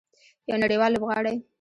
[0.49, 1.35] یو نړیوال لوبغاړی.